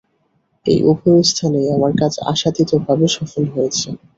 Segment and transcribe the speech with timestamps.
[0.65, 3.87] এই উভয় স্থানেই আমার কাজ আশাতীতভাবে সফল হয়েছে।